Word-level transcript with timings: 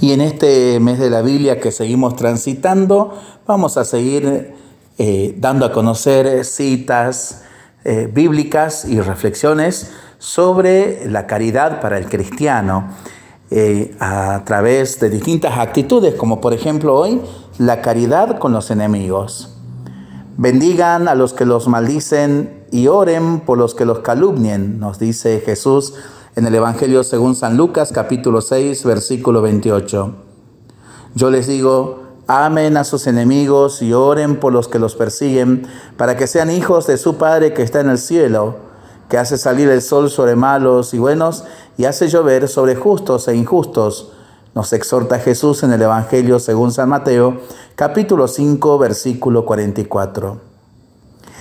Y 0.00 0.12
en 0.12 0.20
este 0.20 0.78
mes 0.78 1.00
de 1.00 1.10
la 1.10 1.22
Biblia 1.22 1.60
que 1.60 1.72
seguimos 1.72 2.14
transitando, 2.14 3.18
vamos 3.46 3.76
a 3.76 3.84
seguir 3.84 4.54
eh, 4.96 5.34
dando 5.38 5.66
a 5.66 5.72
conocer 5.72 6.44
citas 6.44 7.42
eh, 7.84 8.08
bíblicas 8.12 8.84
y 8.84 9.00
reflexiones 9.00 9.90
sobre 10.18 11.08
la 11.10 11.26
caridad 11.26 11.80
para 11.80 11.98
el 11.98 12.06
cristiano 12.06 12.90
eh, 13.50 13.96
a 13.98 14.42
través 14.44 15.00
de 15.00 15.10
distintas 15.10 15.58
actitudes, 15.58 16.14
como 16.14 16.40
por 16.40 16.52
ejemplo 16.52 16.94
hoy 16.94 17.20
la 17.58 17.80
caridad 17.80 18.38
con 18.38 18.52
los 18.52 18.70
enemigos. 18.70 19.56
Bendigan 20.36 21.08
a 21.08 21.16
los 21.16 21.32
que 21.32 21.44
los 21.44 21.66
maldicen 21.66 22.66
y 22.70 22.86
oren 22.86 23.40
por 23.40 23.58
los 23.58 23.74
que 23.74 23.84
los 23.84 24.00
calumnien, 24.00 24.78
nos 24.78 25.00
dice 25.00 25.42
Jesús 25.44 25.94
en 26.38 26.46
el 26.46 26.54
Evangelio 26.54 27.02
según 27.02 27.34
San 27.34 27.56
Lucas 27.56 27.90
capítulo 27.92 28.40
6 28.40 28.84
versículo 28.84 29.42
28. 29.42 30.14
Yo 31.16 31.30
les 31.30 31.48
digo, 31.48 32.04
amen 32.28 32.76
a 32.76 32.84
sus 32.84 33.08
enemigos 33.08 33.82
y 33.82 33.92
oren 33.92 34.38
por 34.38 34.52
los 34.52 34.68
que 34.68 34.78
los 34.78 34.94
persiguen, 34.94 35.66
para 35.96 36.16
que 36.16 36.28
sean 36.28 36.52
hijos 36.52 36.86
de 36.86 36.96
su 36.96 37.16
Padre 37.16 37.54
que 37.54 37.64
está 37.64 37.80
en 37.80 37.90
el 37.90 37.98
cielo, 37.98 38.54
que 39.08 39.18
hace 39.18 39.36
salir 39.36 39.68
el 39.68 39.82
sol 39.82 40.10
sobre 40.10 40.36
malos 40.36 40.94
y 40.94 41.00
buenos 41.00 41.42
y 41.76 41.86
hace 41.86 42.06
llover 42.06 42.46
sobre 42.46 42.76
justos 42.76 43.26
e 43.26 43.34
injustos. 43.34 44.12
Nos 44.54 44.72
exhorta 44.72 45.18
Jesús 45.18 45.64
en 45.64 45.72
el 45.72 45.82
Evangelio 45.82 46.38
según 46.38 46.70
San 46.70 46.88
Mateo 46.88 47.40
capítulo 47.74 48.28
5 48.28 48.78
versículo 48.78 49.44
44. 49.44 50.48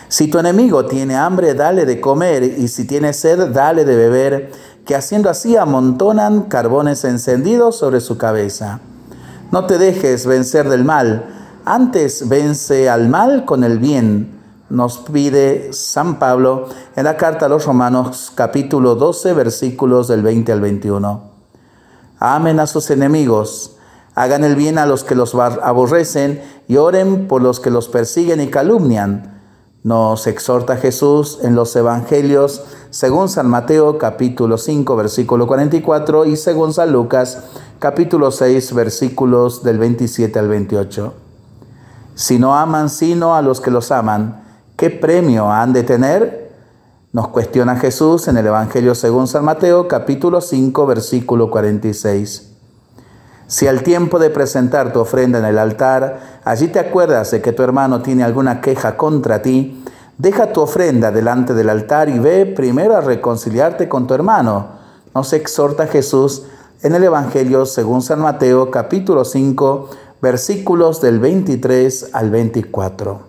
Si 0.09 0.29
tu 0.29 0.39
enemigo 0.39 0.85
tiene 0.85 1.15
hambre, 1.15 1.53
dale 1.53 1.85
de 1.85 1.99
comer, 1.99 2.41
y 2.43 2.69
si 2.69 2.87
tiene 2.87 3.11
sed, 3.11 3.49
dale 3.49 3.83
de 3.83 3.95
beber, 3.95 4.51
que 4.87 4.95
haciendo 4.95 5.29
así 5.29 5.57
amontonan 5.57 6.43
carbones 6.43 7.03
encendidos 7.03 7.77
sobre 7.77 7.99
su 7.99 8.17
cabeza. 8.17 8.79
No 9.51 9.65
te 9.65 9.77
dejes 9.77 10.25
vencer 10.25 10.69
del 10.69 10.85
mal, 10.85 11.25
antes 11.65 12.27
vence 12.29 12.89
al 12.89 13.09
mal 13.09 13.43
con 13.43 13.65
el 13.65 13.79
bien, 13.79 14.39
nos 14.69 14.99
pide 14.99 15.73
San 15.73 16.19
Pablo 16.19 16.69
en 16.95 17.03
la 17.03 17.17
carta 17.17 17.45
a 17.45 17.49
los 17.49 17.65
Romanos 17.65 18.31
capítulo 18.33 18.95
12 18.95 19.33
versículos 19.33 20.07
del 20.07 20.23
20 20.23 20.53
al 20.53 20.61
21. 20.61 21.31
Amen 22.19 22.59
a 22.61 22.67
sus 22.67 22.89
enemigos, 22.89 23.75
hagan 24.15 24.45
el 24.45 24.55
bien 24.55 24.77
a 24.77 24.85
los 24.85 25.03
que 25.03 25.15
los 25.15 25.35
aborrecen 25.35 26.41
y 26.69 26.77
oren 26.77 27.27
por 27.27 27.41
los 27.41 27.59
que 27.59 27.71
los 27.71 27.89
persiguen 27.89 28.39
y 28.39 28.47
calumnian 28.47 29.37
nos 29.87 30.27
exhorta 30.27 30.75
Jesús 30.75 31.39
en 31.43 31.55
los 31.55 31.73
Evangelios 31.73 32.63
según 32.89 33.27
San 33.27 33.49
Mateo 33.49 33.97
capítulo 33.97 34.57
5 34.57 34.95
versículo 34.95 35.45
44 35.45 36.25
y 36.25 36.37
según 36.37 36.73
San 36.73 36.91
Lucas 36.91 37.43
capítulo 37.79 38.31
6 38.31 38.73
versículos 38.73 39.63
del 39.63 39.77
27 39.77 40.39
al 40.39 40.47
28. 40.47 41.13
Si 42.15 42.39
no 42.39 42.55
aman 42.55 42.89
sino 42.89 43.35
a 43.35 43.41
los 43.41 43.61
que 43.61 43.71
los 43.71 43.91
aman, 43.91 44.43
¿qué 44.75 44.89
premio 44.89 45.51
han 45.51 45.73
de 45.73 45.83
tener? 45.83 46.51
Nos 47.11 47.27
cuestiona 47.29 47.75
Jesús 47.77 48.27
en 48.27 48.37
el 48.37 48.47
Evangelio 48.47 48.95
según 48.95 49.27
San 49.27 49.43
Mateo 49.43 49.87
capítulo 49.87 50.41
5 50.41 50.85
versículo 50.85 51.49
46. 51.49 52.53
Si 53.47 53.65
al 53.67 53.81
tiempo 53.83 54.19
de 54.19 54.29
presentar 54.29 54.91
tu 54.91 54.99
ofrenda 54.99 55.39
en 55.39 55.45
el 55.45 55.57
altar, 55.57 56.41
allí 56.43 56.67
te 56.67 56.79
acuerdas 56.79 57.31
de 57.31 57.41
que 57.41 57.53
tu 57.53 57.63
hermano 57.63 58.01
tiene 58.01 58.23
alguna 58.23 58.59
queja 58.59 58.97
contra 58.97 59.41
ti, 59.41 59.83
deja 60.17 60.51
tu 60.51 60.61
ofrenda 60.61 61.11
delante 61.11 61.53
del 61.53 61.69
altar 61.69 62.09
y 62.09 62.19
ve 62.19 62.45
primero 62.45 62.95
a 62.95 63.01
reconciliarte 63.01 63.87
con 63.87 64.07
tu 64.07 64.13
hermano. 64.13 64.67
Nos 65.13 65.33
exhorta 65.33 65.87
Jesús 65.87 66.43
en 66.81 66.95
el 66.95 67.03
Evangelio 67.03 67.65
según 67.65 68.01
San 68.01 68.19
Mateo 68.19 68.71
capítulo 68.71 69.25
5 69.25 69.89
versículos 70.21 71.01
del 71.01 71.19
23 71.19 72.09
al 72.13 72.31
24. 72.31 73.19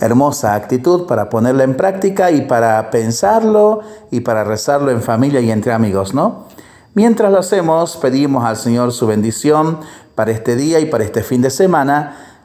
Hermosa 0.00 0.54
actitud 0.54 1.06
para 1.06 1.28
ponerla 1.28 1.64
en 1.64 1.76
práctica 1.76 2.30
y 2.30 2.42
para 2.42 2.90
pensarlo 2.90 3.80
y 4.10 4.20
para 4.20 4.44
rezarlo 4.44 4.90
en 4.90 5.02
familia 5.02 5.40
y 5.40 5.50
entre 5.50 5.72
amigos, 5.72 6.14
¿no? 6.14 6.46
Mientras 6.94 7.30
lo 7.30 7.38
hacemos, 7.38 7.96
pedimos 7.98 8.44
al 8.44 8.56
Señor 8.56 8.92
su 8.92 9.06
bendición 9.06 9.78
para 10.14 10.30
este 10.30 10.56
día 10.56 10.80
y 10.80 10.86
para 10.86 11.04
este 11.04 11.22
fin 11.22 11.42
de 11.42 11.50
semana. 11.50 12.29